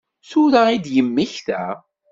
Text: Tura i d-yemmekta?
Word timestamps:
Tura 0.29 0.61
i 0.75 0.77
d-yemmekta? 0.83 1.63